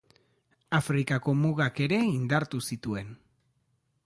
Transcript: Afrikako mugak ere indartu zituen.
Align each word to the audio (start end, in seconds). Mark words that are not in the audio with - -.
Afrikako 0.77 1.35
mugak 1.43 1.83
ere 1.89 2.01
indartu 2.07 2.63
zituen. 2.73 3.17